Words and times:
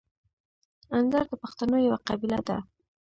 اندړ 0.97 1.23
د 1.29 1.33
پښتنو 1.43 1.77
یوه 1.87 1.99
قبیله 2.07 2.39
ده. 2.47 2.57